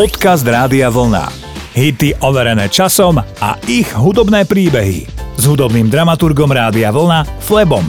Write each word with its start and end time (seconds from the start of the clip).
Podcast 0.00 0.48
Rádia 0.48 0.88
Vlna. 0.88 1.28
Hity 1.76 2.24
overené 2.24 2.72
časom 2.72 3.20
a 3.20 3.50
ich 3.68 3.92
hudobné 3.92 4.48
príbehy. 4.48 5.04
S 5.36 5.44
hudobným 5.44 5.92
dramaturgom 5.92 6.48
Rádia 6.48 6.88
Vlna 6.88 7.28
Flebom. 7.44 7.84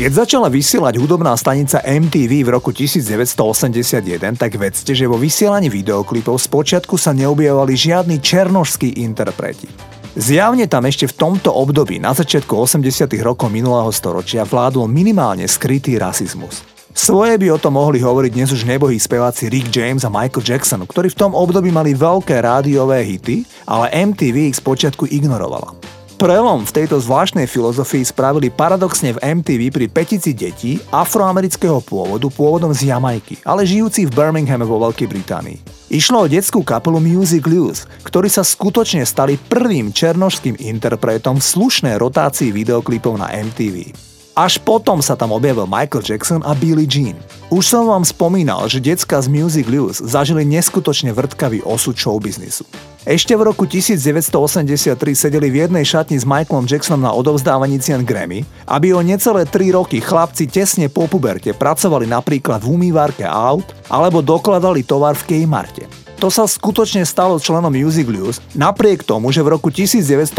Keď 0.00 0.24
začala 0.24 0.48
vysielať 0.48 0.96
hudobná 0.96 1.36
stanica 1.36 1.84
MTV 1.84 2.48
v 2.48 2.56
roku 2.56 2.72
1981, 2.72 4.40
tak 4.40 4.56
vedzte, 4.56 4.96
že 4.96 5.04
vo 5.04 5.20
vysielaní 5.20 5.68
videoklipov 5.68 6.40
spočiatku 6.40 6.96
sa 6.96 7.12
neobjavovali 7.12 7.76
žiadni 7.76 8.24
černožskí 8.24 8.96
interpreti. 9.04 9.68
Zjavne 10.16 10.64
tam 10.64 10.88
ešte 10.88 11.12
v 11.12 11.16
tomto 11.28 11.52
období, 11.52 12.00
na 12.00 12.16
začiatku 12.16 12.56
80. 12.56 13.04
rokov 13.20 13.52
minulého 13.52 13.92
storočia, 13.92 14.48
vládol 14.48 14.88
minimálne 14.88 15.44
skrytý 15.44 16.00
rasizmus. 16.00 16.69
Svoje 16.90 17.38
by 17.38 17.54
o 17.54 17.62
tom 17.62 17.78
mohli 17.78 18.02
hovoriť 18.02 18.32
dnes 18.34 18.50
už 18.50 18.66
nebohí 18.66 18.98
speváci 18.98 19.46
Rick 19.46 19.70
James 19.70 20.02
a 20.02 20.10
Michael 20.10 20.42
Jackson, 20.42 20.82
ktorí 20.82 21.14
v 21.14 21.18
tom 21.22 21.38
období 21.38 21.70
mali 21.70 21.94
veľké 21.94 22.42
rádiové 22.42 23.06
hity, 23.06 23.46
ale 23.62 23.94
MTV 23.94 24.50
ich 24.50 24.58
spočiatku 24.58 25.06
ignorovala. 25.06 25.70
Prelom 26.18 26.66
v 26.66 26.74
tejto 26.76 27.00
zvláštnej 27.00 27.48
filozofii 27.48 28.04
spravili 28.04 28.52
paradoxne 28.52 29.16
v 29.16 29.22
MTV 29.40 29.72
pri 29.72 29.86
petici 29.88 30.34
detí 30.36 30.76
afroamerického 30.92 31.80
pôvodu 31.80 32.28
pôvodom 32.28 32.74
z 32.74 32.92
Jamajky, 32.92 33.40
ale 33.46 33.64
žijúci 33.64 34.04
v 34.04 34.12
Birminghame 34.12 34.66
vo 34.66 34.82
Veľkej 34.82 35.08
Británii. 35.08 35.58
Išlo 35.94 36.26
o 36.26 36.30
detskú 36.30 36.60
kapelu 36.60 36.98
Music 37.00 37.40
Blues, 37.40 37.86
ktorí 38.04 38.28
sa 38.28 38.44
skutočne 38.44 39.06
stali 39.06 39.38
prvým 39.38 39.94
černožským 39.94 40.58
interpretom 40.58 41.38
v 41.38 41.48
slušnej 41.54 41.96
rotácii 41.96 42.52
videoklipov 42.52 43.16
na 43.16 43.30
MTV. 43.30 44.09
Až 44.40 44.56
potom 44.56 45.04
sa 45.04 45.20
tam 45.20 45.36
objavil 45.36 45.68
Michael 45.68 46.00
Jackson 46.00 46.40
a 46.48 46.56
Billie 46.56 46.88
Jean. 46.88 47.12
Už 47.52 47.68
som 47.68 47.84
vám 47.84 48.08
spomínal, 48.08 48.72
že 48.72 48.80
decka 48.80 49.20
z 49.20 49.28
Music 49.28 49.68
Blues 49.68 50.00
zažili 50.00 50.48
neskutočne 50.48 51.12
vrtkavý 51.12 51.60
osud 51.60 51.92
showbiznisu. 51.92 52.64
Ešte 53.04 53.36
v 53.36 53.44
roku 53.44 53.68
1983 53.68 54.96
sedeli 55.12 55.52
v 55.52 55.68
jednej 55.68 55.84
šatni 55.84 56.16
s 56.16 56.24
Michaelom 56.24 56.64
Jacksonom 56.64 57.04
na 57.04 57.12
odovzdávaní 57.12 57.84
cien 57.84 58.00
Grammy, 58.00 58.48
aby 58.64 58.96
o 58.96 59.04
necelé 59.04 59.44
3 59.44 59.76
roky 59.76 60.00
chlapci 60.00 60.48
tesne 60.48 60.88
po 60.88 61.04
puberte 61.04 61.52
pracovali 61.52 62.08
napríklad 62.08 62.64
v 62.64 62.80
umývárke 62.80 63.28
aut 63.28 63.68
alebo 63.92 64.24
dokladali 64.24 64.80
tovar 64.88 65.20
v 65.20 65.44
Kmarte. 65.44 65.84
To 66.20 66.28
sa 66.28 66.44
skutočne 66.44 67.00
stalo 67.08 67.40
členom 67.40 67.72
Music 67.72 68.04
Blues, 68.04 68.44
napriek 68.52 69.08
tomu, 69.08 69.32
že 69.32 69.40
v 69.40 69.56
roku 69.56 69.72
1982 69.72 70.36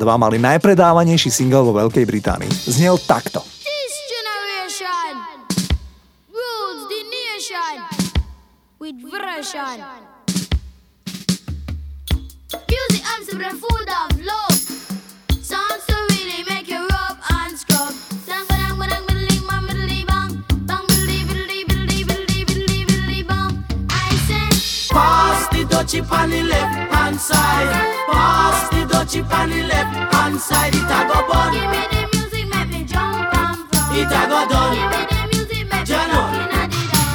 mali 0.00 0.40
najpredávanejší 0.40 1.28
single 1.28 1.60
vo 1.60 1.76
Veľkej 1.76 2.08
Británii. 2.08 2.48
Znel 2.48 2.96
takto. 3.04 3.44
Music, 12.70 13.04
I'm 13.04 13.22
full 13.60 13.80
dutchie 25.90 26.12
on 26.12 26.30
the 26.30 26.42
left 26.44 26.92
hand 26.92 27.20
side. 27.20 27.72
Pass 28.10 28.68
the 28.70 28.86
dutchie 28.86 29.32
on 29.32 29.50
the 29.50 29.62
left 29.64 30.14
hand 30.14 30.40
side. 30.40 30.74
It 30.74 30.82
a 30.82 31.00
go 31.08 31.26
bun. 31.28 31.52
Give 31.52 31.70
me 31.70 31.82
the 31.90 32.16
music, 32.16 32.46
make 32.48 32.68
me 32.70 32.84
jump 32.84 33.34
and 33.34 33.56
from. 33.68 33.96
It 33.98 34.06
a 34.06 34.22
go 34.30 34.46
done. 34.48 34.74
Give 34.76 34.90
me 34.90 35.02
the 35.10 35.20
music, 35.32 35.64
make 35.70 35.80
me 35.80 35.84
jump 35.84 36.12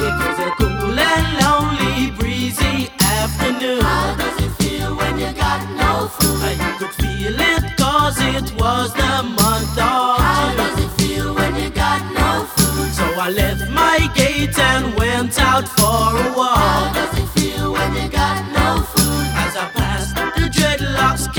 It 0.04 0.14
was 0.20 0.38
a 0.44 0.50
cool 0.58 0.98
and 0.98 1.26
lonely, 1.40 2.10
breezy 2.18 2.90
afternoon. 3.00 3.80
How 3.80 4.14
does 4.14 4.44
it 4.44 4.52
feel 4.60 4.94
when 4.94 5.18
you 5.18 5.32
got 5.32 5.62
no 5.80 6.08
food? 6.08 6.60
I 6.60 6.76
could 6.78 6.94
feel 7.00 7.40
it 7.40 7.76
cause 7.78 8.20
it 8.20 8.52
was 8.60 8.92
the 8.92 9.22
month 9.22 9.78
of 9.78 10.20
How 10.20 10.54
does 10.54 10.84
it 10.84 10.90
feel 11.00 11.34
when 11.34 11.56
you 11.56 11.70
got 11.70 12.02
no 12.12 12.44
food? 12.56 12.92
So 12.92 13.04
I 13.20 13.30
left 13.30 13.70
my 13.70 14.10
gate 14.14 14.58
and 14.58 14.94
went 14.98 15.38
out 15.40 15.66
for 15.66 16.12
a 16.20 16.36
walk. 16.36 16.58
How 16.58 16.92
does 16.92 17.18
it 17.18 17.28
feel 17.40 17.72
when 17.72 17.94
you 17.94 18.08
got 18.10 18.52
no 18.52 18.55
I 18.55 18.55
passed 18.55 18.55
the 18.55 18.55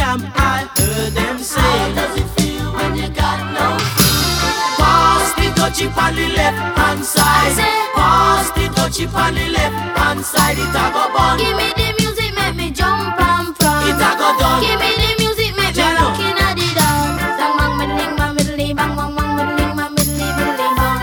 dreadlocks 0.07 0.31
I 0.35 0.69
heard 0.77 1.13
them 1.13 1.39
say, 1.39 1.59
How 1.59 1.93
does 1.95 2.17
it 2.19 2.27
feel 2.39 2.71
when 2.73 2.95
you 2.95 3.09
got 3.09 3.39
no 3.53 3.77
food? 3.95 4.79
Pass 4.79 5.33
the 5.35 5.53
touchy 5.55 5.87
on 5.87 6.15
the 6.15 6.29
left 6.35 6.77
hand 6.77 7.03
side. 7.03 7.55
Say, 7.55 7.77
Pass 7.95 8.51
the 8.51 8.67
touchy 8.75 9.05
on 9.07 9.35
the 9.35 9.49
left 9.49 9.97
hand 9.97 10.23
side. 10.23 10.57
It 10.57 10.69
a 10.69 10.85
go 10.93 11.13
bun. 11.13 11.37
Give 11.37 11.55
me 11.57 11.73
the 11.75 11.93
music, 11.99 12.33
make 12.35 12.55
me 12.55 12.71
jump 12.71 13.19
and 13.19 13.55
from. 13.57 13.87
It 13.89 13.99
a 13.99 14.11
go 14.17 14.37
done. 14.39 14.61
Give 14.63 14.79
me 14.79 14.91
the 14.95 15.15
music, 15.19 15.51
make 15.57 15.75
me 15.75 15.83
rockin' 15.83 16.37
at 16.39 16.55
the 16.55 16.67
down. 16.75 17.17
Bang 17.37 17.57
bang 17.57 17.73
middling, 17.77 18.15
bang 18.15 18.33
middling, 18.35 18.75
bang 18.75 18.95
bang 18.95 19.15
bang 19.15 19.31
middling, 19.35 19.75
bang 19.75 19.91
middling, 19.95 20.35
middling, 20.39 20.75
bang. 20.79 21.01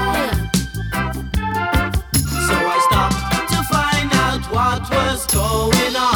So 2.48 2.56
I 2.56 2.78
stopped 2.88 3.20
to 3.52 3.58
find 3.68 4.10
out 4.24 4.42
what 4.52 4.82
was 4.90 5.26
going 5.26 5.96
on. 5.96 6.13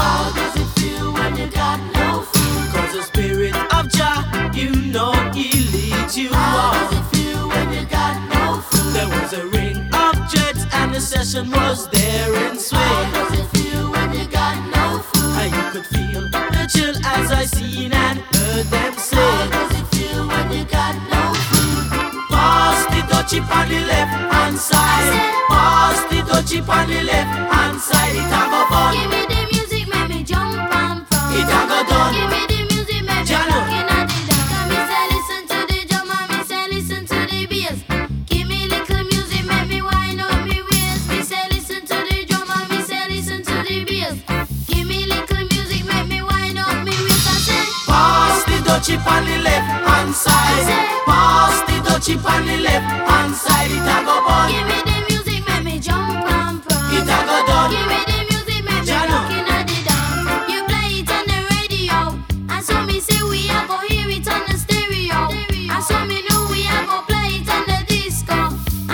And 10.98 11.06
session 11.06 11.50
was 11.50 11.88
there 11.91 12.50
in 12.50 12.59
swing. 12.59 12.81
How 12.81 13.12
does 13.12 13.38
it 13.38 13.47
feel 13.56 13.91
when 13.92 14.12
you 14.12 14.26
got 14.26 14.56
no 14.75 14.98
food? 14.98 15.36
And 15.42 15.50
you 15.54 15.64
could 15.72 15.86
feel 15.94 16.22
the 16.28 16.62
chill 16.75 16.94
as 17.06 17.31
I 17.31 17.44
seen 17.44 17.92
and 17.92 18.19
heard 18.34 18.66
them 18.66 18.94
say. 18.94 19.16
How 19.16 19.47
does 19.50 19.81
it 19.81 19.87
feel 19.94 20.26
when 20.26 20.47
you 20.50 20.64
got 20.64 20.94
no 21.14 21.22
food? 21.50 21.87
Pass 22.31 22.81
the 22.92 23.00
touchy 23.12 23.38
on 23.38 23.69
the 23.69 23.81
left 23.92 24.14
hand 24.32 24.58
side. 24.58 25.14
Pass 25.48 25.98
the 26.10 26.19
touchy 26.31 26.58
on 26.60 26.88
the 26.88 27.03
left 27.03 27.53
hand 27.53 27.81
side. 27.81 28.16
It 28.16 28.32
a 28.34 28.77
touch 51.98 52.10
it 52.10 52.25
on 52.25 52.47
the 52.47 52.56
left 52.59 52.84
hand 53.10 53.34
side, 53.34 53.70
it 53.70 53.82
a 53.82 53.97
go 54.06 54.14
on. 54.31 54.50
Give 54.50 54.66
me 54.70 54.78
the 54.86 54.97
music, 55.10 55.42
make 55.48 55.64
me 55.64 55.81
jump 55.81 56.31
and 56.31 56.62
prance. 56.62 56.94
It 56.94 57.03
a 57.03 57.19
go 57.26 57.36
down. 57.47 57.70
Give 57.70 57.86
me 57.91 58.00
the 58.06 58.19
music, 58.31 58.62
make 58.64 58.86
me 58.86 58.94
looking 59.10 59.42
Inna 59.42 59.59
the 59.66 59.78
dance, 59.82 60.50
You 60.50 60.60
play 60.70 61.03
it 61.03 61.10
on 61.10 61.25
the 61.26 61.38
radio, 61.58 61.98
and 62.54 62.62
so 62.64 62.82
me 62.87 63.00
say 63.00 63.19
we 63.26 63.50
a 63.50 63.66
go 63.66 63.78
hear 63.91 64.08
it 64.08 64.28
on 64.31 64.42
the 64.47 64.56
stereo, 64.56 65.34
and 65.75 65.82
so 65.82 65.98
me 66.06 66.22
know 66.28 66.47
we 66.50 66.70
a 66.70 66.78
go 66.87 67.03
play 67.03 67.42
it 67.42 67.50
on 67.50 67.66
the 67.66 67.78
disco, 67.91 68.38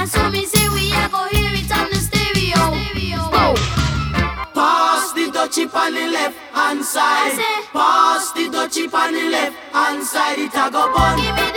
and 0.01 0.09
so 0.09 0.31
me 0.31 0.47
say 0.47 0.65
we 0.73 0.93
a 0.93 1.05
go 1.13 1.29
hear 1.29 1.53
it 1.53 1.71
on 1.77 1.91
the 1.93 2.01
stereo. 2.01 2.63
stereo. 2.73 3.21
Pass 4.57 5.13
the 5.13 5.31
touch 5.31 5.59
on 5.61 5.93
the 5.93 6.07
left 6.09 6.39
hand 6.57 6.83
side. 6.83 7.37
Pass 7.73 8.33
the 8.33 8.49
touch 8.49 8.79
on 8.95 9.13
the 9.13 9.25
left 9.29 9.57
hand 9.77 10.03
side, 10.03 10.39
it 10.39 10.55
a 10.57 10.71
go 10.71 10.89
on. 10.89 11.54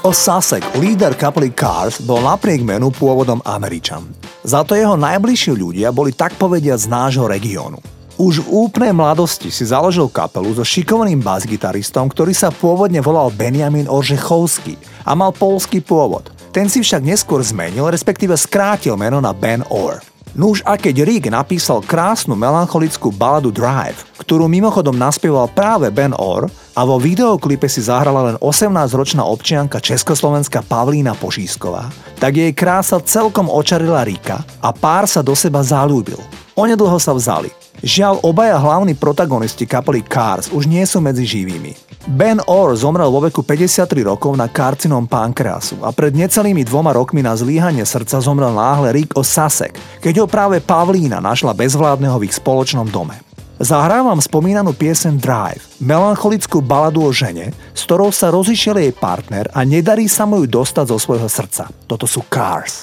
Rick 0.00 0.16
Osasek, 0.16 0.64
líder 0.80 1.12
kapely 1.12 1.52
Cars, 1.52 2.00
bol 2.00 2.24
napriek 2.24 2.64
menu 2.64 2.88
pôvodom 2.88 3.44
Američan. 3.44 4.08
Za 4.40 4.64
to 4.64 4.72
jeho 4.72 4.96
najbližší 4.96 5.52
ľudia 5.52 5.92
boli 5.92 6.16
tak 6.16 6.40
povediať 6.40 6.88
z 6.88 6.88
nášho 6.88 7.28
regiónu. 7.28 7.76
Už 8.16 8.40
v 8.40 8.64
úplnej 8.64 8.96
mladosti 8.96 9.52
si 9.52 9.68
založil 9.68 10.08
kapelu 10.08 10.56
so 10.56 10.64
šikovným 10.64 11.20
basgitaristom, 11.20 12.08
ktorý 12.08 12.32
sa 12.32 12.48
pôvodne 12.48 13.04
volal 13.04 13.28
Benjamin 13.28 13.92
Oržechovský 13.92 14.80
a 15.04 15.12
mal 15.12 15.36
polský 15.36 15.84
pôvod. 15.84 16.32
Ten 16.48 16.72
si 16.72 16.80
však 16.80 17.04
neskôr 17.04 17.44
zmenil, 17.44 17.92
respektíve 17.92 18.40
skrátil 18.40 18.96
meno 18.96 19.20
na 19.20 19.36
Ben 19.36 19.60
Orr. 19.68 20.00
Nuž 20.38 20.62
a 20.62 20.78
keď 20.78 21.02
Rick 21.02 21.26
napísal 21.26 21.82
krásnu 21.82 22.38
melancholickú 22.38 23.10
baladu 23.10 23.50
Drive, 23.50 24.06
ktorú 24.22 24.46
mimochodom 24.46 24.94
naspieval 24.94 25.50
práve 25.50 25.90
Ben 25.90 26.14
Orr 26.14 26.46
a 26.78 26.86
vo 26.86 27.02
videoklipe 27.02 27.66
si 27.66 27.82
zahrala 27.82 28.30
len 28.30 28.36
18-ročná 28.38 29.26
občianka 29.26 29.82
Československa 29.82 30.62
Pavlína 30.62 31.18
Pošísková, 31.18 31.90
tak 32.22 32.38
jej 32.38 32.54
krása 32.54 33.02
celkom 33.02 33.50
očarila 33.50 34.06
Rika 34.06 34.38
a 34.62 34.70
pár 34.70 35.10
sa 35.10 35.18
do 35.18 35.34
seba 35.34 35.66
zalúbil. 35.66 36.22
Onedlho 36.54 37.02
sa 37.02 37.10
vzali. 37.10 37.50
Žiaľ, 37.82 38.22
obaja 38.22 38.54
hlavní 38.54 38.94
protagonisti 38.94 39.66
kapely 39.66 40.06
Cars 40.06 40.52
už 40.54 40.70
nie 40.70 40.86
sú 40.86 41.02
medzi 41.02 41.26
živými. 41.26 41.89
Ben 42.08 42.40
Orr 42.48 42.72
zomrel 42.80 43.12
vo 43.12 43.20
veku 43.20 43.44
53 43.44 43.84
rokov 44.08 44.32
na 44.32 44.48
karcinom 44.48 45.04
pankreasu 45.04 45.84
a 45.84 45.92
pred 45.92 46.16
necelými 46.16 46.64
dvoma 46.64 46.96
rokmi 46.96 47.20
na 47.20 47.36
zlíhanie 47.36 47.84
srdca 47.84 48.24
zomrel 48.24 48.56
náhle 48.56 48.88
Rick 48.96 49.12
Sasek, 49.20 49.76
keď 50.00 50.24
ho 50.24 50.26
práve 50.26 50.64
Pavlína 50.64 51.20
našla 51.20 51.52
bezvládneho 51.52 52.16
v 52.16 52.24
ich 52.24 52.36
spoločnom 52.40 52.88
dome. 52.88 53.20
Zahrávam 53.60 54.16
spomínanú 54.16 54.72
piesen 54.72 55.20
Drive, 55.20 55.60
melancholickú 55.84 56.64
baladu 56.64 57.04
o 57.04 57.12
žene, 57.12 57.52
s 57.76 57.84
ktorou 57.84 58.08
sa 58.08 58.32
rozišiel 58.32 58.80
jej 58.80 58.96
partner 58.96 59.52
a 59.52 59.60
nedarí 59.68 60.08
sa 60.08 60.24
mu 60.24 60.40
ju 60.40 60.48
dostať 60.48 60.88
zo 60.88 60.96
svojho 60.96 61.28
srdca. 61.28 61.68
Toto 61.84 62.08
sú 62.08 62.24
Cars. 62.24 62.80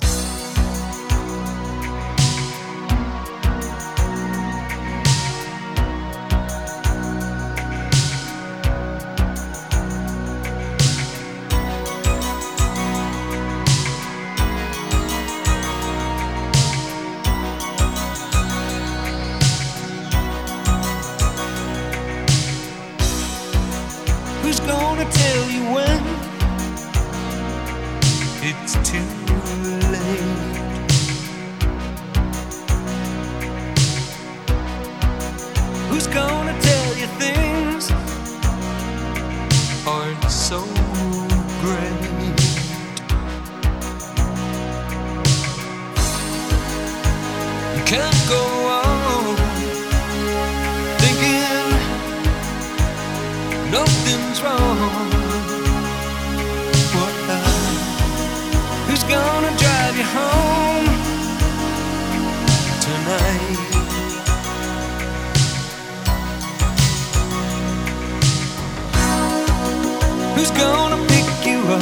who's 70.47 70.57
gonna 70.57 70.97
pick 71.07 71.45
you 71.45 71.59
up 71.59 71.81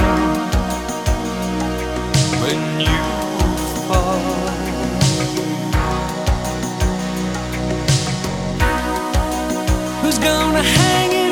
when 2.42 2.80
you 2.80 3.04
fall? 3.88 4.20
Who's 10.02 10.18
gonna 10.18 10.64
hang? 10.64 11.25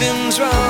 been 0.00 0.30
wrong. 0.40 0.69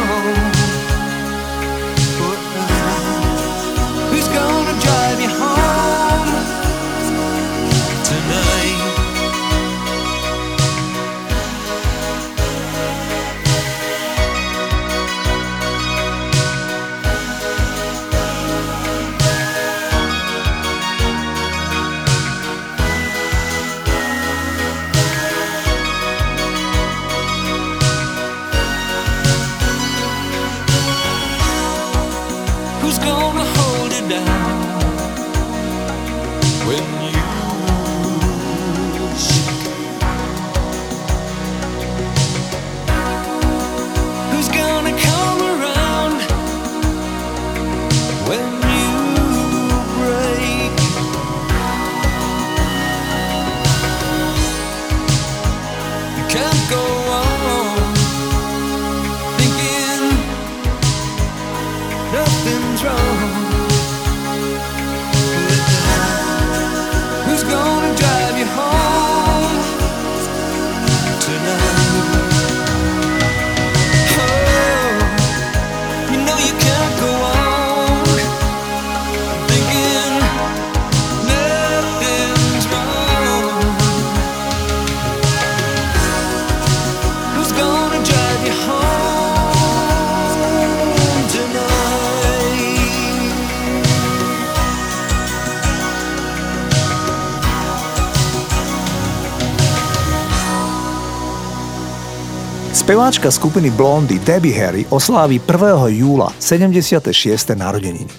Speváčka 102.91 103.31
skupiny 103.31 103.71
Blondy 103.71 104.19
Debbie 104.19 104.51
Harry 104.51 104.83
oslávi 104.91 105.39
1. 105.39 105.95
júla 105.95 106.35
76. 106.43 107.55
narodeniny. 107.55 108.11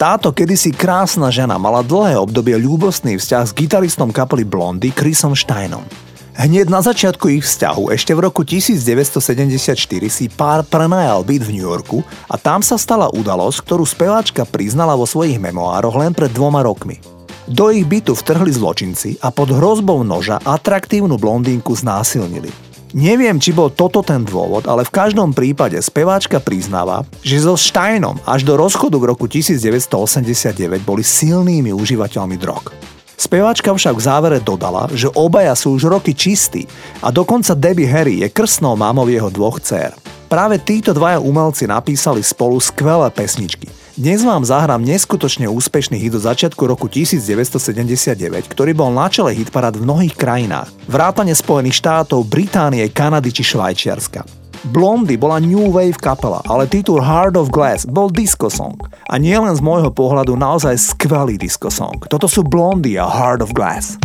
Táto 0.00 0.32
kedysi 0.32 0.72
krásna 0.72 1.28
žena 1.28 1.60
mala 1.60 1.84
dlhé 1.84 2.16
obdobie 2.16 2.56
ľúbostný 2.56 3.20
vzťah 3.20 3.44
s 3.44 3.52
gitaristom 3.52 4.08
kapely 4.08 4.48
Blondy 4.48 4.96
Chrisom 4.96 5.36
Steinom. 5.36 5.84
Hneď 6.40 6.72
na 6.72 6.80
začiatku 6.80 7.36
ich 7.36 7.44
vzťahu, 7.44 7.92
ešte 7.92 8.16
v 8.16 8.24
roku 8.24 8.48
1974, 8.48 9.76
si 10.08 10.32
pár 10.32 10.64
prenajal 10.64 11.20
byt 11.20 11.44
v 11.44 11.60
New 11.60 11.68
Yorku 11.68 12.00
a 12.24 12.40
tam 12.40 12.64
sa 12.64 12.80
stala 12.80 13.12
udalosť, 13.12 13.60
ktorú 13.60 13.84
speváčka 13.84 14.48
priznala 14.48 14.96
vo 14.96 15.04
svojich 15.04 15.36
memoároch 15.36 16.00
len 16.00 16.16
pred 16.16 16.32
dvoma 16.32 16.64
rokmi. 16.64 16.96
Do 17.44 17.68
ich 17.68 17.84
bytu 17.84 18.16
vtrhli 18.16 18.56
zločinci 18.56 19.20
a 19.20 19.28
pod 19.28 19.52
hrozbou 19.52 20.00
noža 20.00 20.40
atraktívnu 20.40 21.20
blondínku 21.20 21.76
znásilnili. 21.76 22.63
Neviem, 22.94 23.42
či 23.42 23.50
bol 23.50 23.74
toto 23.74 24.06
ten 24.06 24.22
dôvod, 24.22 24.70
ale 24.70 24.86
v 24.86 24.94
každom 24.94 25.34
prípade 25.34 25.74
speváčka 25.82 26.38
priznáva, 26.38 27.02
že 27.26 27.42
so 27.42 27.58
Steinom 27.58 28.22
až 28.22 28.46
do 28.46 28.54
rozchodu 28.54 28.94
v 29.02 29.10
roku 29.10 29.26
1989 29.26 30.78
boli 30.86 31.02
silnými 31.02 31.74
užívateľmi 31.74 32.38
drog. 32.38 32.70
Speváčka 33.18 33.74
však 33.74 33.98
v 33.98 34.04
závere 34.06 34.38
dodala, 34.38 34.86
že 34.94 35.10
obaja 35.10 35.58
sú 35.58 35.74
už 35.74 35.90
roky 35.90 36.14
čistí 36.14 36.70
a 37.02 37.10
dokonca 37.10 37.58
Debbie 37.58 37.90
Harry 37.90 38.22
je 38.22 38.30
krstnou 38.30 38.78
mámou 38.78 39.10
jeho 39.10 39.26
dvoch 39.26 39.58
dcer. 39.58 39.90
Práve 40.30 40.62
títo 40.62 40.94
dvaja 40.94 41.18
umelci 41.18 41.66
napísali 41.66 42.22
spolu 42.22 42.62
skvelé 42.62 43.10
pesničky– 43.10 43.66
dnes 43.94 44.26
vám 44.26 44.42
zahrám 44.42 44.82
neskutočne 44.82 45.46
úspešný 45.46 46.02
hit 46.02 46.18
do 46.18 46.18
začiatku 46.18 46.66
roku 46.66 46.90
1979, 46.90 48.18
ktorý 48.50 48.74
bol 48.74 48.90
na 48.90 49.06
čele 49.06 49.30
hitparád 49.38 49.78
v 49.78 49.86
mnohých 49.86 50.18
krajinách, 50.18 50.66
vrátane 50.90 51.30
Spojených 51.30 51.78
štátov, 51.78 52.26
Británie, 52.26 52.90
Kanady 52.90 53.30
či 53.30 53.54
Švajčiarska. 53.54 54.26
Blondy 54.74 55.14
bola 55.14 55.38
New 55.38 55.70
Wave 55.70 56.00
kapela, 56.00 56.42
ale 56.50 56.66
titul 56.66 56.98
Heart 56.98 57.38
of 57.38 57.54
Glass 57.54 57.86
bol 57.86 58.10
disco 58.10 58.50
song. 58.50 58.80
A 59.06 59.14
nie 59.14 59.36
len 59.36 59.54
z 59.54 59.62
môjho 59.62 59.94
pohľadu 59.94 60.34
naozaj 60.34 60.74
skvelý 60.74 61.38
disco 61.38 61.70
song. 61.70 62.02
Toto 62.10 62.26
sú 62.26 62.42
Blondy 62.42 62.98
a 62.98 63.06
Heart 63.06 63.46
of 63.46 63.54
Glass. 63.54 64.00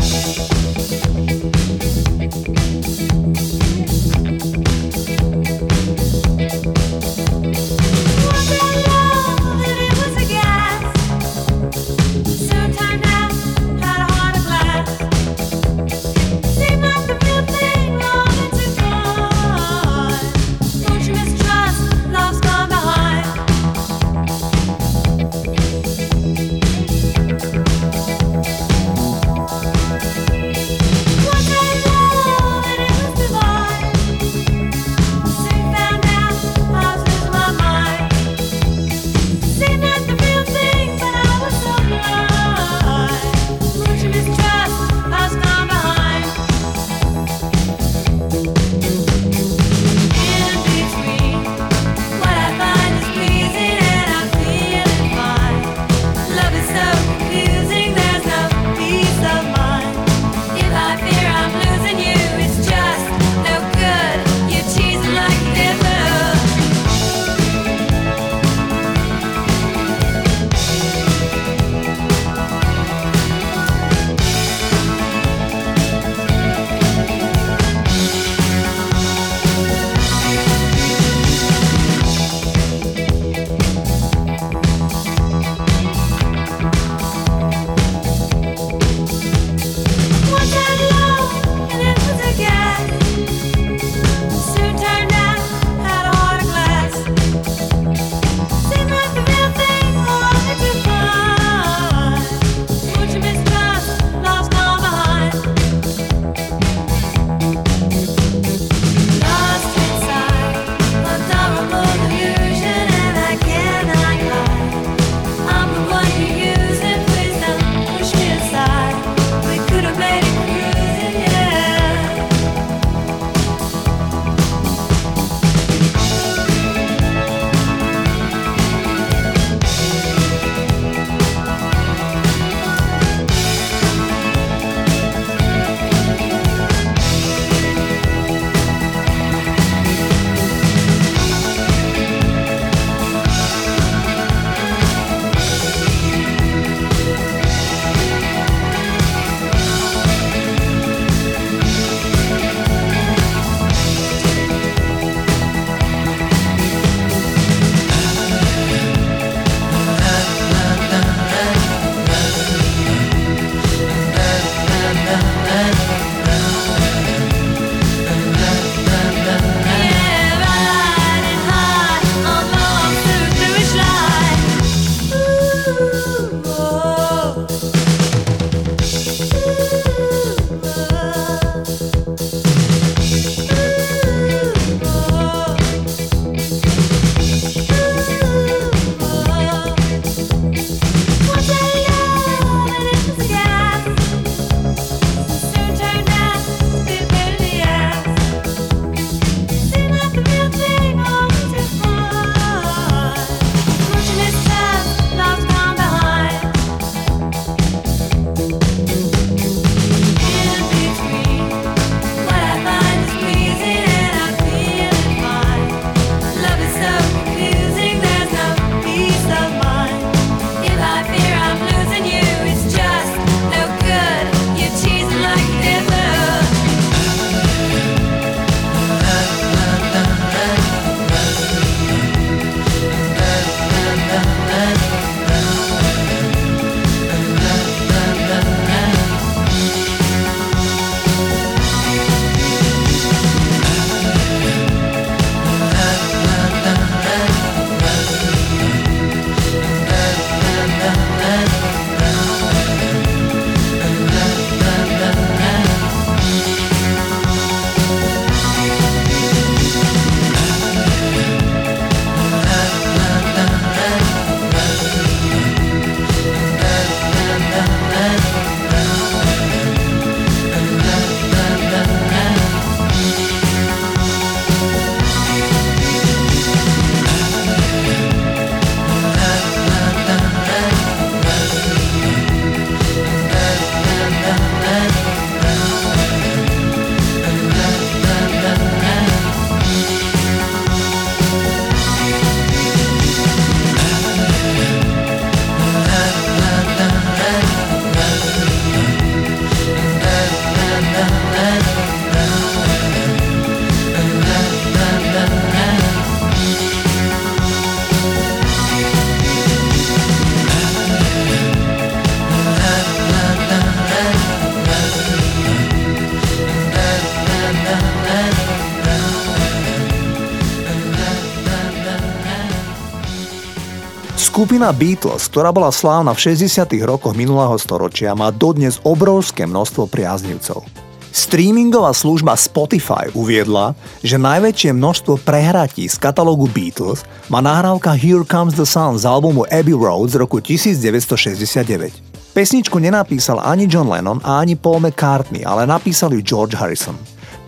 Skupina 324.50 324.74
Beatles, 324.74 325.30
ktorá 325.30 325.54
bola 325.54 325.70
slávna 325.70 326.10
v 326.10 326.34
60. 326.34 326.74
rokoch 326.82 327.14
minulého 327.14 327.54
storočia, 327.62 328.18
má 328.18 328.34
dodnes 328.34 328.82
obrovské 328.82 329.46
množstvo 329.46 329.86
priaznivcov. 329.86 330.66
Streamingová 331.14 331.94
služba 331.94 332.34
Spotify 332.34 333.14
uviedla, 333.14 333.78
že 334.02 334.18
najväčšie 334.18 334.74
množstvo 334.74 335.22
prehratí 335.22 335.86
z 335.86 336.02
katalógu 336.02 336.50
Beatles 336.50 337.06
má 337.30 337.46
nahrávka 337.46 337.94
Here 337.94 338.26
Comes 338.26 338.58
the 338.58 338.66
Sun 338.66 338.98
z 338.98 339.06
albumu 339.06 339.46
Abbey 339.54 339.78
Road 339.78 340.10
z 340.10 340.18
roku 340.18 340.42
1969. 340.42 342.34
Pesničku 342.34 342.82
nenapísal 342.82 343.38
ani 343.46 343.70
John 343.70 343.86
Lennon 343.86 344.18
a 344.26 344.42
ani 344.42 344.58
Paul 344.58 344.82
McCartney, 344.82 345.46
ale 345.46 345.70
napísal 345.70 346.10
ju 346.18 346.26
George 346.26 346.58
Harrison. 346.58 346.98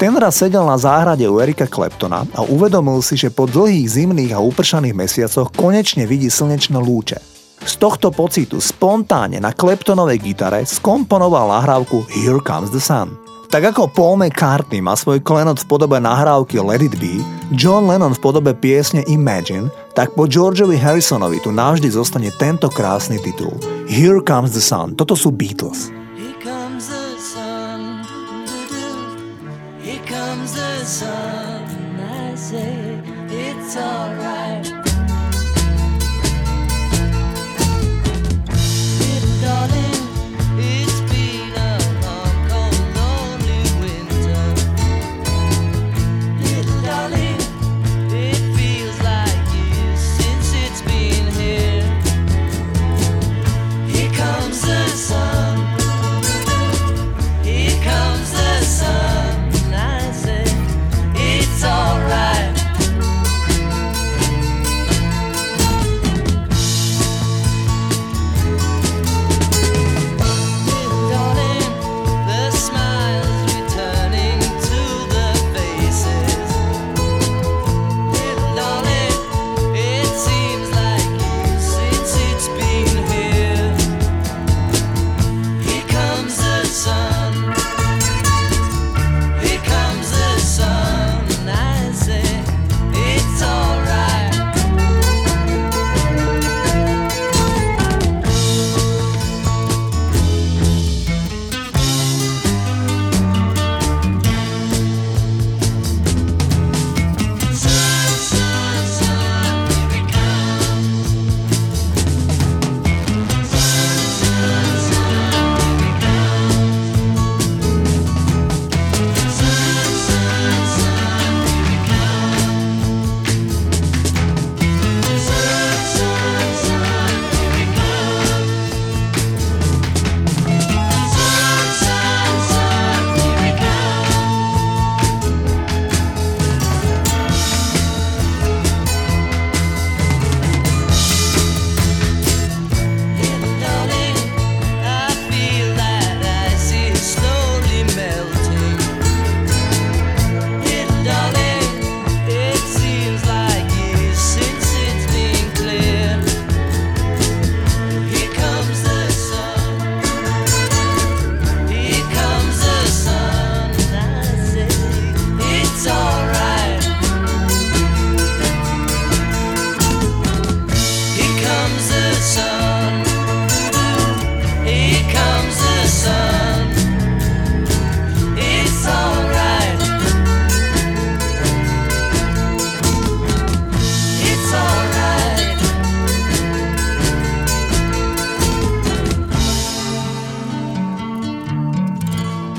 Ten 0.01 0.17
raz 0.17 0.41
sedel 0.41 0.65
na 0.65 0.81
záhrade 0.81 1.29
u 1.29 1.37
Erika 1.37 1.69
Kleptona 1.69 2.25
a 2.33 2.41
uvedomil 2.41 3.05
si, 3.05 3.13
že 3.13 3.29
po 3.29 3.45
dlhých 3.45 4.01
zimných 4.01 4.33
a 4.33 4.41
upršaných 4.41 4.97
mesiacoch 4.97 5.53
konečne 5.53 6.09
vidí 6.09 6.25
slnečné 6.25 6.73
lúče. 6.81 7.21
Z 7.61 7.77
tohto 7.77 8.09
pocitu 8.09 8.57
spontánne 8.57 9.37
na 9.37 9.53
Kleptonovej 9.53 10.17
gitare 10.25 10.65
skomponoval 10.65 11.53
nahrávku 11.53 12.01
Here 12.09 12.41
Comes 12.41 12.73
the 12.73 12.81
Sun. 12.81 13.13
Tak 13.53 13.77
ako 13.77 13.93
Paul 13.93 14.25
McCartney 14.25 14.81
má 14.81 14.97
svoj 14.97 15.21
klenot 15.21 15.61
v 15.61 15.69
podobe 15.69 16.01
nahrávky 16.01 16.57
Let 16.57 16.81
It 16.81 16.97
Be, 16.97 17.21
John 17.53 17.85
Lennon 17.85 18.17
v 18.17 18.23
podobe 18.25 18.57
piesne 18.57 19.05
Imagine, 19.05 19.69
tak 19.93 20.17
po 20.17 20.25
Georgeovi 20.25 20.81
Harrisonovi 20.81 21.45
tu 21.45 21.53
navždy 21.53 21.93
zostane 21.93 22.33
tento 22.41 22.73
krásny 22.73 23.21
titul. 23.21 23.53
Here 23.85 24.17
Comes 24.25 24.57
the 24.57 24.65
Sun. 24.65 24.97
Toto 24.97 25.13
sú 25.13 25.29
Beatles. 25.29 26.00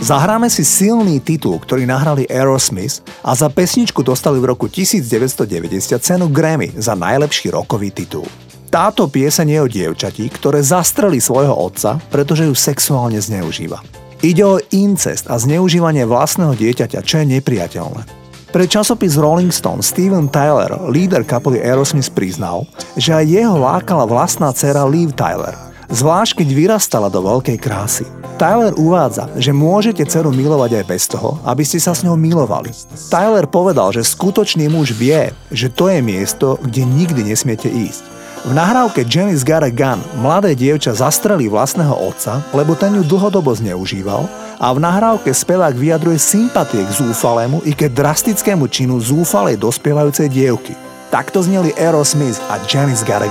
Zahráme 0.03 0.51
si 0.51 0.67
silný 0.67 1.23
titul, 1.23 1.63
ktorý 1.63 1.87
nahrali 1.87 2.27
Aerosmith 2.27 3.07
a 3.23 3.39
za 3.39 3.47
pesničku 3.47 4.03
dostali 4.03 4.43
v 4.43 4.51
roku 4.51 4.67
1990 4.67 5.95
cenu 6.03 6.27
Grammy 6.27 6.75
za 6.75 6.99
najlepší 6.99 7.55
rokový 7.55 7.95
titul. 7.95 8.27
Táto 8.67 9.07
pieseň 9.07 9.47
je 9.47 9.59
o 9.63 9.71
dievčati, 9.71 10.27
ktoré 10.27 10.59
zastreli 10.59 11.23
svojho 11.23 11.55
otca, 11.55 12.03
pretože 12.11 12.51
ju 12.51 12.55
sexuálne 12.59 13.23
zneužíva. 13.23 13.79
Ide 14.27 14.43
o 14.43 14.59
incest 14.75 15.31
a 15.31 15.39
zneužívanie 15.39 16.03
vlastného 16.03 16.59
dieťaťa, 16.59 16.99
čo 17.07 17.23
je 17.23 17.39
nepriateľné. 17.39 18.03
Pre 18.51 18.65
časopis 18.67 19.15
Rolling 19.15 19.55
Stone 19.55 19.87
Steven 19.87 20.27
Tyler, 20.27 20.83
líder 20.91 21.23
kapely 21.23 21.63
Aerosmith, 21.63 22.11
priznal, 22.11 22.67
že 22.99 23.15
aj 23.15 23.31
jeho 23.31 23.55
lákala 23.55 24.11
vlastná 24.11 24.51
dcera 24.51 24.83
Liv 24.83 25.15
Tyler– 25.15 25.55
zvlášť 25.93 26.41
keď 26.41 26.49
vyrastala 26.57 27.13
do 27.13 27.21
veľkej 27.21 27.61
krásy. 27.61 28.09
Tyler 28.41 28.73
uvádza, 28.75 29.29
že 29.37 29.53
môžete 29.53 30.03
dceru 30.09 30.33
milovať 30.33 30.83
aj 30.83 30.85
bez 30.89 31.05
toho, 31.07 31.39
aby 31.45 31.63
ste 31.63 31.79
sa 31.79 31.93
s 31.93 32.03
ňou 32.03 32.17
milovali. 32.17 32.73
Tyler 33.13 33.47
povedal, 33.47 33.93
že 33.93 34.03
skutočný 34.03 34.67
muž 34.73 34.97
vie, 34.97 35.31
že 35.53 35.69
to 35.69 35.93
je 35.93 36.01
miesto, 36.01 36.59
kde 36.65 36.83
nikdy 36.89 37.29
nesmiete 37.29 37.69
ísť. 37.69 38.03
V 38.43 38.51
nahrávke 38.51 39.07
Janice 39.07 39.47
Got 39.47 39.63
a 39.63 39.71
Gun 39.71 40.03
mladé 40.19 40.59
dievča 40.59 40.99
zastrelí 40.99 41.47
vlastného 41.47 41.95
otca, 41.95 42.43
lebo 42.51 42.75
ten 42.75 42.91
ju 42.99 43.07
dlhodobo 43.07 43.55
zneužíval 43.55 44.27
a 44.59 44.67
v 44.75 44.83
nahrávke 44.83 45.31
spevák 45.31 45.79
vyjadruje 45.79 46.19
sympatie 46.19 46.83
k 46.83 46.91
zúfalému 46.91 47.63
i 47.63 47.71
ke 47.71 47.87
drastickému 47.87 48.67
činu 48.67 48.99
zúfalej 48.99 49.55
dospievajúcej 49.63 50.27
dievky. 50.27 50.75
Takto 51.15 51.39
zneli 51.39 51.71
Aerosmith 51.79 52.43
a 52.51 52.59
Janice 52.67 53.07
Got 53.07 53.31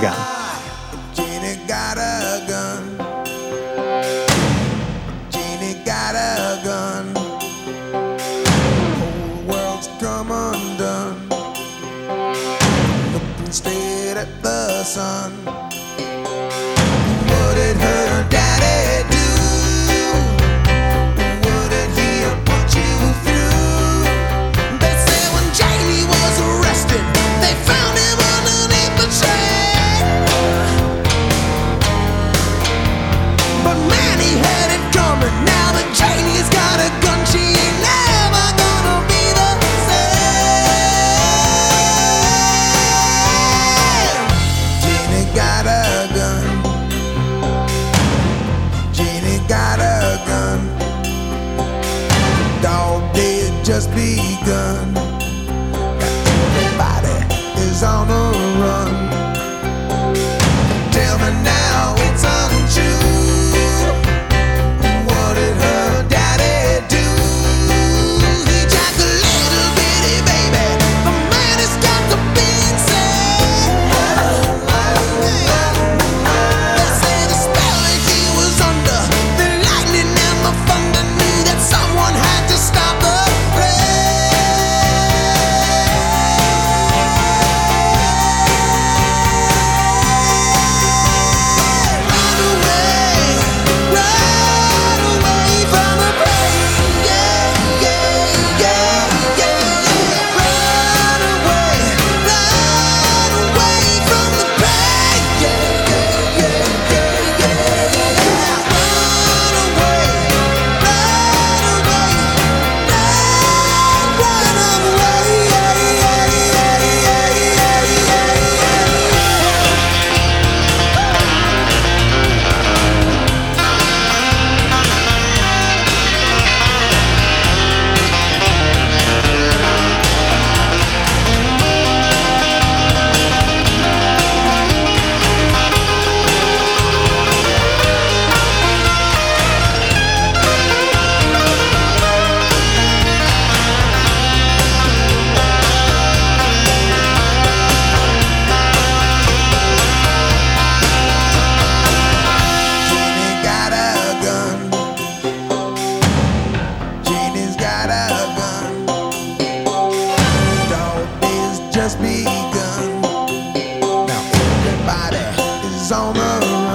on. 166.18 166.71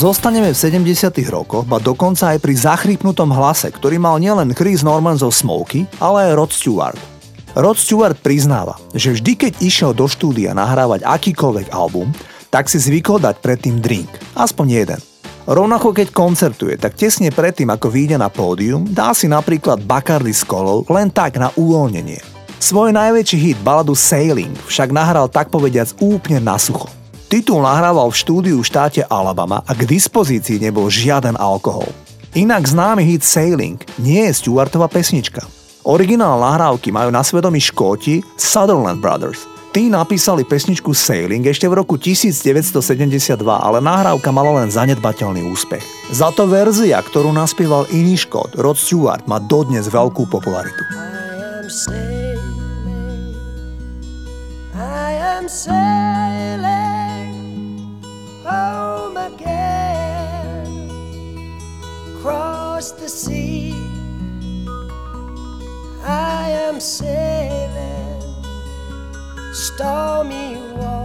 Zostaneme 0.00 0.48
v 0.48 0.56
70 0.56 1.12
rokoch, 1.28 1.68
ba 1.68 1.76
dokonca 1.76 2.32
aj 2.32 2.40
pri 2.40 2.56
zachrypnutom 2.56 3.36
hlase, 3.36 3.68
ktorý 3.68 4.00
mal 4.00 4.16
nielen 4.16 4.56
Chris 4.56 4.80
Norman 4.80 5.20
zo 5.20 5.28
Smokey, 5.28 5.84
ale 6.00 6.32
aj 6.32 6.40
Rod 6.40 6.52
Stewart. 6.56 6.96
Rod 7.52 7.76
Stewart 7.76 8.16
priznáva, 8.16 8.80
že 8.96 9.12
vždy 9.12 9.36
keď 9.36 9.52
išiel 9.60 9.92
do 9.92 10.08
štúdia 10.08 10.56
nahrávať 10.56 11.04
akýkoľvek 11.04 11.76
album, 11.76 12.08
tak 12.48 12.72
si 12.72 12.80
zvykol 12.80 13.20
dať 13.20 13.44
predtým 13.44 13.76
drink, 13.84 14.08
aspoň 14.40 14.66
jeden. 14.72 15.00
Rovnako 15.44 15.92
keď 15.92 16.16
koncertuje, 16.16 16.80
tak 16.80 16.96
tesne 16.96 17.28
predtým 17.28 17.68
ako 17.68 17.92
vyjde 17.92 18.16
na 18.16 18.32
pódium, 18.32 18.88
dá 18.88 19.12
si 19.12 19.28
napríklad 19.28 19.84
Bacardi 19.84 20.32
s 20.32 20.48
kolou 20.48 20.88
len 20.88 21.12
tak 21.12 21.36
na 21.36 21.52
uvoľnenie. 21.60 22.24
Svoj 22.56 22.96
najväčší 22.96 23.36
hit 23.36 23.58
baladu 23.60 23.92
Sailing 23.92 24.56
však 24.64 24.96
nahral 24.96 25.28
tak 25.28 25.52
povediac 25.52 25.92
úplne 26.00 26.40
na 26.40 26.56
sucho. 26.56 26.88
Titul 27.30 27.62
nahrával 27.62 28.10
v 28.10 28.18
štúdiu 28.18 28.58
v 28.58 28.66
štáte 28.66 29.06
Alabama 29.06 29.62
a 29.62 29.70
k 29.70 29.86
dispozícii 29.86 30.58
nebol 30.58 30.90
žiaden 30.90 31.38
alkohol. 31.38 31.86
Inak 32.34 32.66
známy 32.66 33.06
hit 33.06 33.22
Sailing 33.22 33.78
nie 34.02 34.26
je 34.26 34.34
Stewartova 34.34 34.90
pesnička. 34.90 35.46
Originál 35.86 36.42
nahrávky 36.42 36.90
majú 36.90 37.14
na 37.14 37.22
svedomí 37.22 37.62
Škóti 37.62 38.18
Sutherland 38.34 38.98
Brothers. 38.98 39.46
Tí 39.70 39.86
napísali 39.86 40.42
pesničku 40.42 40.90
Sailing 40.90 41.46
ešte 41.46 41.70
v 41.70 41.78
roku 41.78 41.94
1972, 41.94 43.38
ale 43.46 43.78
nahrávka 43.78 44.34
mala 44.34 44.66
len 44.66 44.74
zanedbateľný 44.74 45.46
úspech. 45.54 45.86
Za 46.10 46.34
to 46.34 46.50
verzia, 46.50 46.98
ktorú 46.98 47.30
naspieval 47.30 47.86
iný 47.94 48.18
Škót, 48.18 48.58
Rod 48.58 48.74
Stewart, 48.74 49.30
má 49.30 49.38
dodnes 49.38 49.86
veľkú 49.86 50.26
popularitu. 50.26 50.82
I 50.98 51.62
am 51.62 51.70
sailing. 51.70 53.38
I 54.74 55.14
am 55.38 55.46
sailing 55.46 56.09
sea. 63.10 63.74
I 66.02 66.50
am 66.50 66.80
sailing 66.80 68.20
stormy 69.52 70.56
waters 70.76 70.99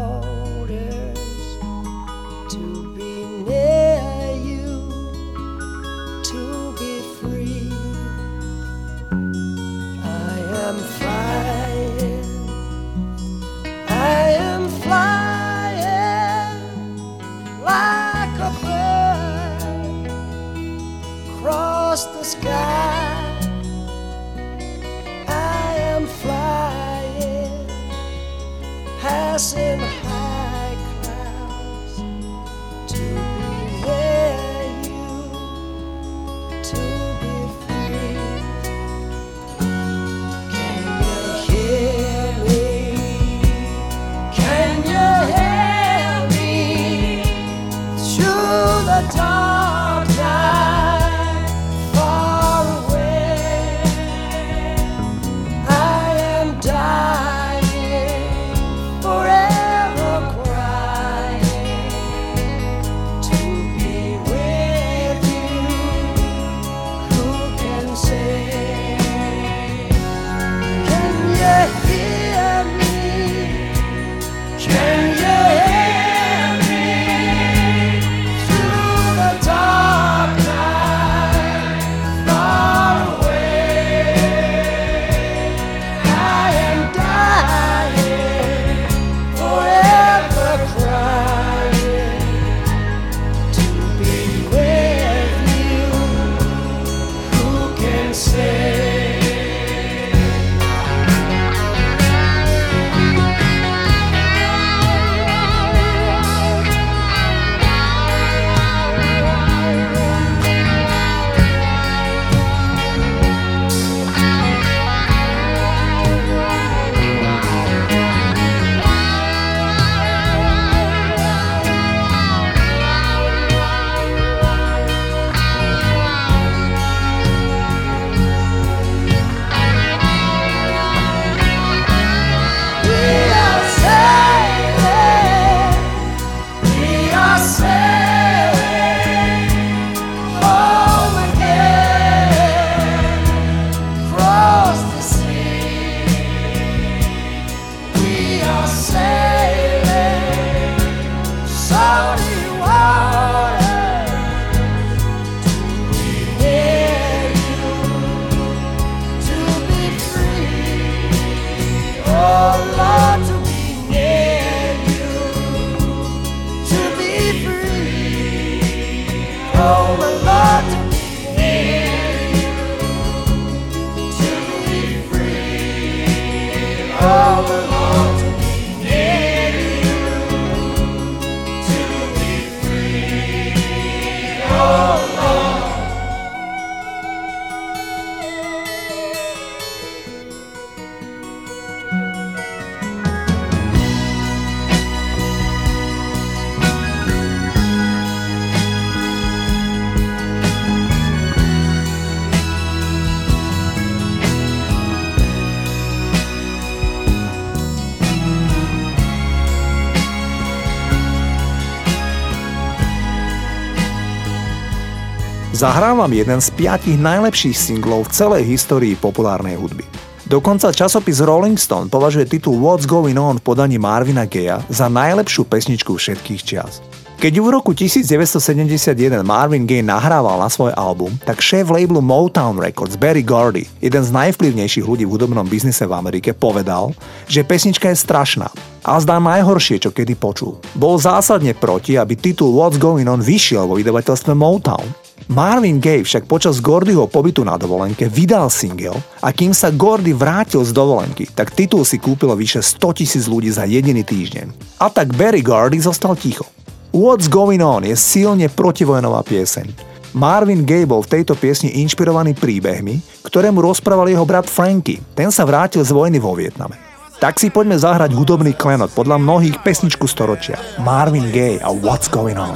Zahrávam 215.65 216.13
jeden 216.13 216.38
z 216.38 216.54
piatich 216.54 216.93
najlepších 216.93 217.58
singlov 217.58 218.06
v 218.06 218.13
celej 218.13 218.43
histórii 218.45 218.93
populárnej 218.93 219.58
hudby. 219.58 219.82
Dokonca 220.30 220.69
časopis 220.69 221.25
Rolling 221.25 221.58
Stone 221.58 221.89
považuje 221.89 222.30
titul 222.30 222.62
What's 222.62 222.86
Going 222.86 223.17
On 223.17 223.41
v 223.41 223.45
podaní 223.49 223.82
Marvina 223.82 224.30
Gaya 224.30 224.62
za 224.69 224.86
najlepšiu 224.93 225.41
pesničku 225.49 225.97
všetkých 225.97 226.41
čias. 226.45 226.86
Keď 227.17 227.41
v 227.41 227.47
roku 227.49 227.73
1971 227.73 229.25
Marvin 229.25 229.65
Gaye 229.65 229.82
nahrával 229.82 230.38
na 230.38 230.54
svoj 230.54 230.69
album, 230.78 231.17
tak 231.25 231.41
šéf 231.41 231.65
labelu 231.73 231.97
Motown 231.97 232.62
Records 232.62 232.93
Barry 232.93 233.25
Gordy, 233.25 233.65
jeden 233.82 234.06
z 234.06 234.13
najvplyvnejších 234.13 234.86
ľudí 234.86 235.10
v 235.10 235.17
hudobnom 235.17 235.49
biznise 235.49 235.89
v 235.89 235.97
Amerike, 235.97 236.38
povedal, 236.38 236.93
že 237.25 237.41
pesnička 237.41 237.89
je 237.89 237.97
strašná 237.97 238.54
a 238.86 239.01
zdá 239.01 239.17
najhoršie, 239.17 239.82
čo 239.82 239.89
kedy 239.89 240.13
počul. 240.13 240.62
Bol 240.78 241.01
zásadne 241.01 241.58
proti, 241.58 241.97
aby 241.97 242.13
titul 242.13 242.54
What's 242.54 242.78
Going 242.78 243.10
On 243.10 243.17
vyšiel 243.17 243.65
vo 243.65 243.82
vydavateľstve 243.82 244.38
Motown. 244.38 245.05
Marvin 245.26 245.82
Gaye 245.82 246.06
však 246.06 246.30
počas 246.30 246.62
Gordyho 246.62 247.10
pobytu 247.10 247.42
na 247.42 247.58
dovolenke 247.58 248.06
vydal 248.06 248.54
single 248.54 249.02
a 249.26 249.34
kým 249.34 249.58
sa 249.58 249.74
Gordy 249.74 250.14
vrátil 250.14 250.62
z 250.62 250.70
dovolenky, 250.70 251.26
tak 251.34 251.50
titul 251.50 251.82
si 251.82 251.98
kúpilo 251.98 252.38
vyše 252.38 252.62
100 252.62 253.02
tisíc 253.02 253.26
ľudí 253.26 253.50
za 253.50 253.66
jediný 253.66 254.06
týždeň. 254.06 254.78
A 254.78 254.94
tak 254.94 255.18
Barry 255.18 255.42
Gordy 255.42 255.82
zostal 255.82 256.14
ticho. 256.14 256.46
What's 256.94 257.26
Going 257.26 257.66
On 257.66 257.82
je 257.82 257.98
silne 257.98 258.46
protivojnová 258.54 259.26
pieseň. 259.26 259.74
Marvin 260.14 260.62
Gaye 260.62 260.86
bol 260.86 261.02
v 261.02 261.18
tejto 261.18 261.34
piesni 261.34 261.74
inšpirovaný 261.82 262.38
príbehmi, 262.38 263.26
ktoré 263.26 263.50
mu 263.50 263.66
rozprával 263.66 264.06
jeho 264.06 264.24
brat 264.30 264.46
Frankie. 264.46 265.02
Ten 265.18 265.34
sa 265.34 265.42
vrátil 265.42 265.82
z 265.82 265.90
vojny 265.90 266.22
vo 266.22 266.38
Vietname. 266.38 266.78
Tak 267.18 267.42
si 267.42 267.50
poďme 267.50 267.82
zahrať 267.82 268.14
hudobný 268.14 268.54
klenot 268.54 268.94
podľa 268.94 269.18
mnohých 269.18 269.58
pesničku 269.66 270.06
storočia. 270.06 270.62
Marvin 270.78 271.34
Gaye 271.34 271.58
a 271.66 271.74
What's 271.74 272.14
Going 272.14 272.38
On. 272.38 272.54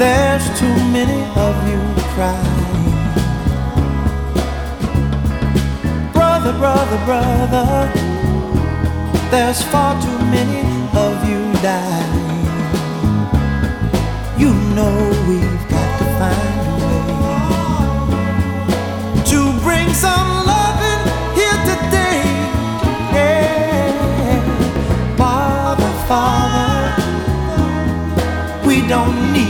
There's 0.00 0.46
too 0.58 0.76
many 0.96 1.20
of 1.36 1.54
you 1.68 1.78
crying. 2.14 2.88
Brother, 6.10 6.54
brother, 6.54 6.98
brother, 7.04 7.92
there's 9.30 9.62
far 9.64 10.00
too 10.00 10.18
many 10.36 10.62
of 10.96 11.28
you 11.28 11.52
dying. 11.60 12.46
You 14.38 14.54
know 14.74 14.96
we've 15.28 15.68
got 15.68 15.98
to 15.98 16.04
find 16.18 16.60
a 16.64 16.76
way 16.86 17.04
to 19.32 19.38
bring 19.60 19.92
some 19.92 20.30
loving 20.46 21.02
here 21.36 21.60
today. 21.68 22.24
Yeah. 23.12 24.40
Father, 25.18 25.92
Father, 26.08 26.86
we 28.66 28.76
don't 28.88 29.32
need 29.34 29.49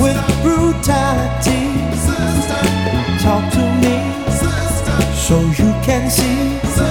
with 0.00 0.18
brutality. 0.42 1.64
Talk 3.22 3.52
to 3.52 3.64
me 3.82 3.96
so 5.16 5.40
you 5.58 5.70
can 5.84 6.10
see 6.10 6.87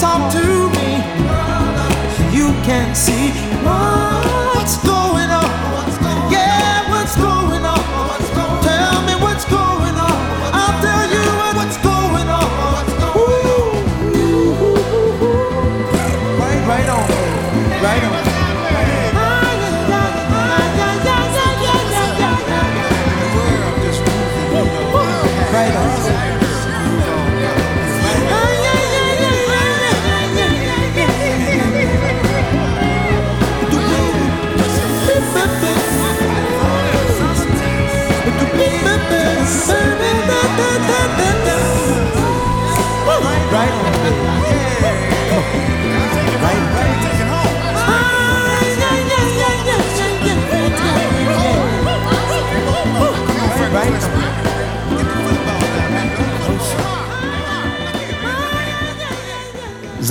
talk 0.00 0.32
to 0.32 0.38
me. 0.38 0.90
So 2.16 2.22
you 2.32 2.48
can 2.64 2.94
see 2.94 3.30
what's 3.62 4.76
going 4.84 5.24
on. 5.24 5.29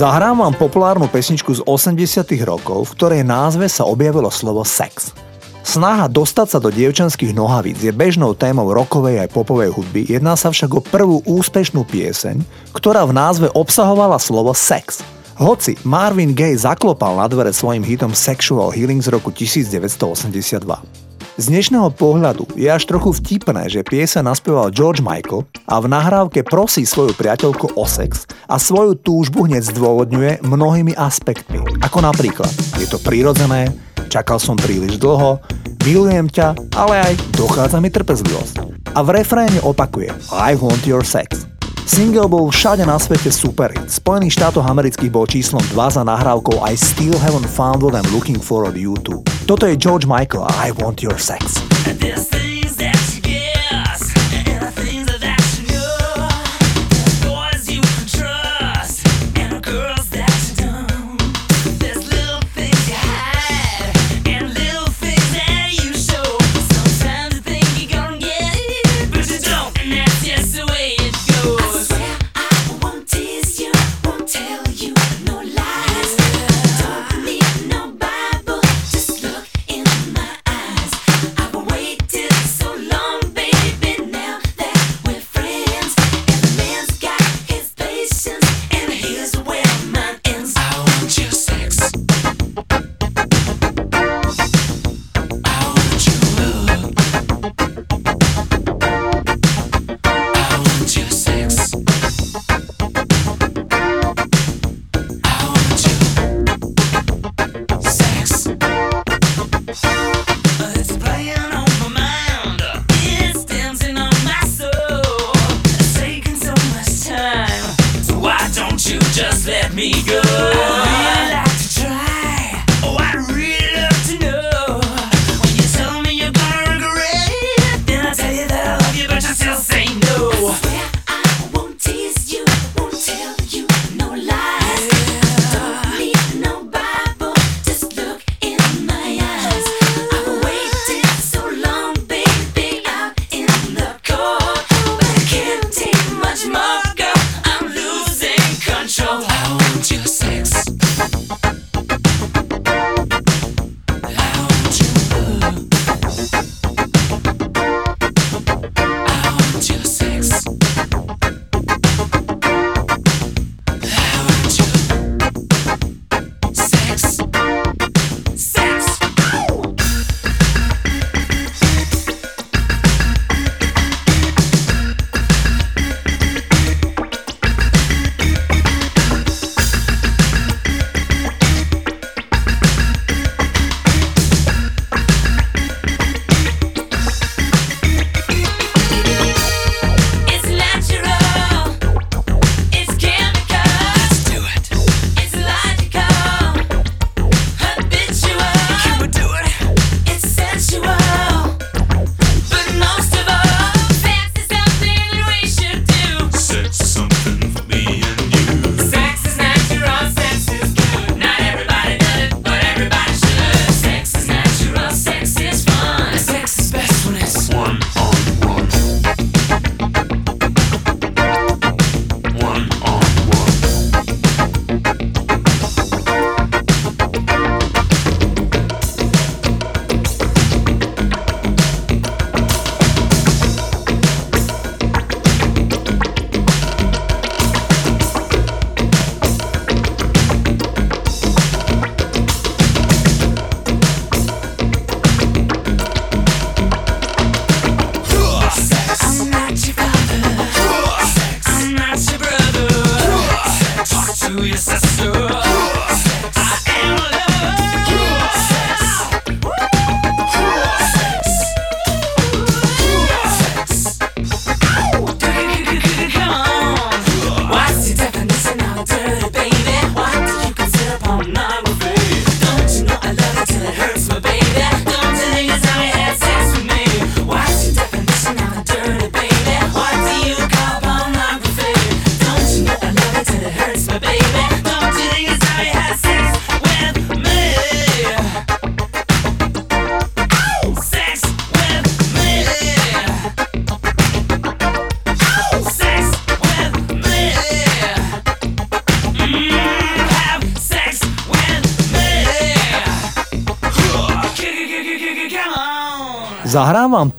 Zahrám 0.00 0.40
vám 0.40 0.56
populárnu 0.56 1.12
pesničku 1.12 1.52
z 1.52 1.60
80 1.60 2.24
rokov, 2.48 2.88
v 2.88 2.94
ktorej 2.96 3.20
názve 3.20 3.68
sa 3.68 3.84
objavilo 3.84 4.32
slovo 4.32 4.64
sex. 4.64 5.12
Snaha 5.70 6.10
dostať 6.10 6.48
sa 6.50 6.58
do 6.58 6.66
dievčanských 6.66 7.30
nohavíc 7.30 7.78
je 7.78 7.94
bežnou 7.94 8.34
témou 8.34 8.74
rokovej 8.74 9.22
aj 9.22 9.30
popovej 9.30 9.70
hudby, 9.70 10.02
jedná 10.02 10.34
sa 10.34 10.50
však 10.50 10.66
o 10.74 10.82
prvú 10.82 11.22
úspešnú 11.22 11.86
pieseň, 11.86 12.42
ktorá 12.74 13.06
v 13.06 13.14
názve 13.14 13.46
obsahovala 13.54 14.18
slovo 14.18 14.50
sex. 14.50 14.98
Hoci 15.38 15.78
Marvin 15.86 16.34
Gaye 16.34 16.58
zaklopal 16.58 17.14
na 17.14 17.30
dvere 17.30 17.54
svojim 17.54 17.86
hitom 17.86 18.10
Sexual 18.10 18.74
Healing 18.74 18.98
z 18.98 19.14
roku 19.14 19.30
1982. 19.30 20.58
Z 21.38 21.44
dnešného 21.46 21.94
pohľadu 21.94 22.50
je 22.58 22.66
až 22.66 22.90
trochu 22.90 23.14
vtipné, 23.22 23.70
že 23.70 23.86
piesa 23.86 24.26
naspieval 24.26 24.74
George 24.74 24.98
Michael 25.06 25.46
a 25.70 25.78
v 25.78 25.86
nahrávke 25.86 26.42
prosí 26.42 26.82
svoju 26.82 27.14
priateľku 27.14 27.78
o 27.78 27.86
sex 27.86 28.26
a 28.50 28.58
svoju 28.58 28.98
túžbu 28.98 29.46
hneď 29.46 29.70
zdôvodňuje 29.70 30.42
mnohými 30.42 30.98
aspektmi. 30.98 31.62
Ako 31.78 32.02
napríklad, 32.02 32.50
je 32.74 32.90
to 32.90 32.98
prirodzené, 32.98 33.70
čakal 34.10 34.42
som 34.42 34.58
príliš 34.58 34.98
dlho, 34.98 35.38
milujem 35.86 36.26
ťa, 36.26 36.74
ale 36.74 36.94
aj 36.98 37.14
dochádza 37.38 37.78
mi 37.78 37.94
trpezlivosť. 37.94 38.54
A 38.90 39.06
v 39.06 39.22
refréne 39.22 39.62
opakuje 39.62 40.10
I 40.34 40.58
want 40.58 40.82
your 40.82 41.06
sex. 41.06 41.46
Single 41.90 42.30
bol 42.30 42.50
všade 42.54 42.86
na 42.86 42.98
svete 43.02 43.34
super. 43.34 43.74
V 43.74 43.90
Spojených 43.90 44.38
štátoch 44.38 44.62
amerických 44.62 45.10
bol 45.10 45.26
číslom 45.26 45.62
2 45.74 45.98
za 45.98 46.02
nahrávkou 46.06 46.62
I 46.62 46.78
still 46.78 47.18
haven't 47.18 47.50
found 47.50 47.82
what 47.82 47.98
I'm 47.98 48.06
looking 48.14 48.38
for 48.38 48.62
od 48.62 48.78
YouTube. 48.78 49.26
Toto 49.46 49.66
je 49.66 49.74
George 49.74 50.06
Michael 50.06 50.46
a 50.46 50.70
I 50.70 50.74
want 50.78 51.02
your 51.02 51.18
sex. 51.18 51.58
There's 51.98 52.30
things 52.30 52.69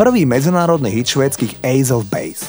Prvý 0.01 0.25
medzinárodný 0.25 0.89
hit 0.89 1.13
švédskych 1.13 1.61
Ace 1.61 1.93
of 1.93 2.09
Base. 2.09 2.41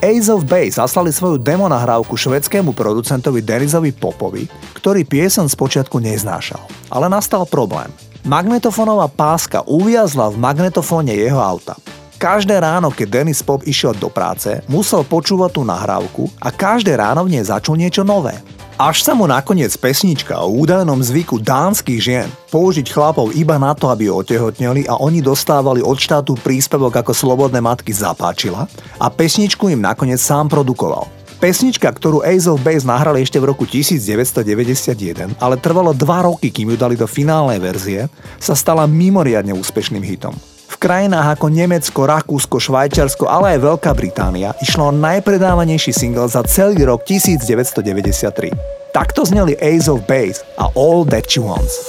Ace 0.00 0.32
of 0.32 0.48
Base 0.48 0.80
zaslali 0.80 1.12
svoju 1.12 1.36
demo 1.36 1.68
nahrávku 1.68 2.16
švedskému 2.16 2.72
producentovi 2.72 3.44
Denisovi 3.44 3.92
Popovi, 3.92 4.48
ktorý 4.72 5.04
piesen 5.04 5.44
spočiatku 5.44 6.00
neznášal. 6.00 6.64
Ale 6.88 7.12
nastal 7.12 7.44
problém. 7.44 7.92
Magnetofónová 8.24 9.12
páska 9.12 9.60
uviazla 9.68 10.32
v 10.32 10.40
magnetofóne 10.40 11.12
jeho 11.12 11.36
auta. 11.44 11.76
Každé 12.16 12.56
ráno, 12.56 12.88
keď 12.88 13.20
Dennis 13.20 13.44
Pop 13.44 13.60
išiel 13.68 13.92
do 14.00 14.08
práce, 14.08 14.64
musel 14.64 15.04
počúvať 15.04 15.60
tú 15.60 15.60
nahrávku 15.60 16.32
a 16.40 16.48
každé 16.48 16.96
ráno 16.96 17.28
v 17.28 17.36
nej 17.36 17.44
začul 17.44 17.76
niečo 17.76 18.00
nové. 18.00 18.32
Až 18.74 19.06
sa 19.06 19.14
mu 19.14 19.30
nakoniec 19.30 19.70
pesnička 19.78 20.34
o 20.42 20.50
údajnom 20.50 20.98
zvyku 20.98 21.38
dánskych 21.38 22.00
žien 22.02 22.26
použiť 22.50 22.90
chlapov 22.90 23.30
iba 23.30 23.54
na 23.54 23.70
to, 23.70 23.86
aby 23.86 24.10
otehotneli 24.10 24.90
a 24.90 24.98
oni 24.98 25.22
dostávali 25.22 25.78
od 25.78 25.94
štátu 25.94 26.34
príspevok 26.34 26.98
ako 26.98 27.14
slobodné 27.14 27.62
matky 27.62 27.94
zapáčila 27.94 28.66
a 28.98 29.06
pesničku 29.06 29.70
im 29.70 29.78
nakoniec 29.78 30.18
sám 30.18 30.50
produkoval. 30.50 31.06
Pesnička, 31.38 31.86
ktorú 31.86 32.26
Ace 32.26 32.50
of 32.50 32.66
Base 32.66 32.82
nahrali 32.82 33.22
ešte 33.22 33.38
v 33.38 33.54
roku 33.54 33.62
1991, 33.62 35.38
ale 35.38 35.54
trvalo 35.62 35.94
2 35.94 36.26
roky, 36.26 36.50
kým 36.50 36.74
ju 36.74 36.76
dali 36.80 36.98
do 36.98 37.06
finálnej 37.06 37.62
verzie, 37.62 38.10
sa 38.42 38.58
stala 38.58 38.90
mimoriadne 38.90 39.54
úspešným 39.54 40.02
hitom. 40.02 40.34
Krajinách 40.84 41.40
ako 41.40 41.48
Nemecko, 41.48 42.04
Rakúsko, 42.04 42.60
Švajčiarsko, 42.60 43.24
ale 43.24 43.56
aj 43.56 43.64
Veľká 43.64 43.96
Británia 43.96 44.52
išlo 44.60 44.92
o 44.92 44.92
najpredávanejší 44.92 45.96
single 45.96 46.28
za 46.28 46.44
celý 46.44 46.84
rok 46.84 47.08
1993. 47.08 48.92
Takto 48.92 49.24
zneli 49.24 49.56
Ace 49.64 49.88
of 49.88 50.04
Base 50.04 50.44
a 50.60 50.68
All 50.76 51.08
That 51.08 51.24
She 51.24 51.40
Wants. 51.40 51.88